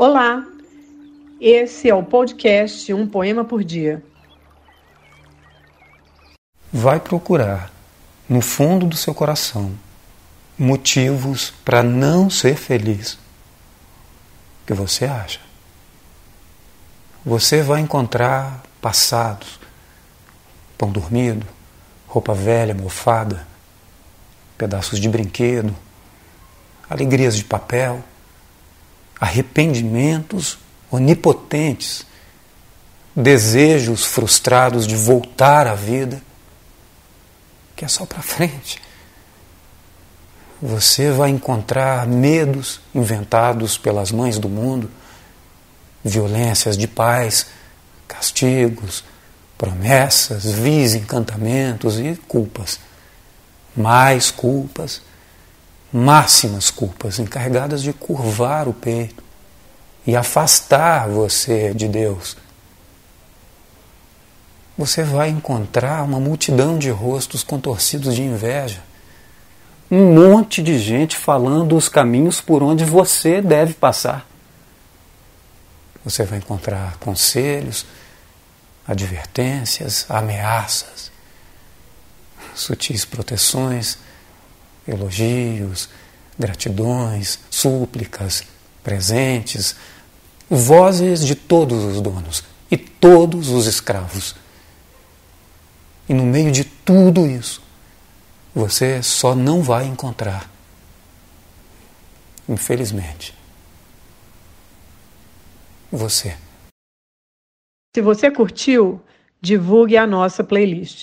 [0.00, 0.46] Olá,
[1.40, 4.00] esse é o podcast Um Poema por Dia.
[6.72, 7.68] Vai procurar,
[8.28, 9.72] no fundo do seu coração,
[10.56, 13.14] motivos para não ser feliz.
[13.14, 15.40] O que você acha?
[17.26, 19.58] Você vai encontrar passados,
[20.78, 21.44] pão dormido,
[22.06, 23.44] roupa velha, mofada,
[24.56, 25.74] pedaços de brinquedo,
[26.88, 28.00] alegrias de papel,
[29.20, 30.58] arrependimentos
[30.90, 32.06] onipotentes,
[33.14, 36.22] desejos frustrados de voltar à vida,
[37.74, 38.80] que é só para frente.
[40.60, 44.90] Você vai encontrar medos inventados pelas mães do mundo,
[46.04, 47.46] violências de pais,
[48.08, 49.04] castigos,
[49.56, 52.80] promessas, vis, encantamentos e culpas.
[53.76, 55.02] Mais culpas,
[55.92, 59.22] máximas culpas, encarregadas de curvar o peito
[60.06, 62.36] e afastar você de Deus.
[64.76, 68.80] Você vai encontrar uma multidão de rostos contorcidos de inveja.
[69.90, 74.26] Um monte de gente falando os caminhos por onde você deve passar.
[76.04, 77.84] Você vai encontrar conselhos,
[78.86, 81.10] advertências, ameaças,
[82.54, 83.98] sutis proteções,
[84.88, 85.88] elogios,
[86.38, 88.44] gratidões, súplicas,
[88.82, 89.76] presentes,
[90.48, 94.34] vozes de todos os donos e todos os escravos.
[96.08, 97.62] E no meio de tudo isso,
[98.54, 100.50] você só não vai encontrar,
[102.48, 103.34] infelizmente,
[105.92, 106.36] você.
[107.94, 109.02] Se você curtiu,
[109.40, 110.96] divulgue a nossa playlist.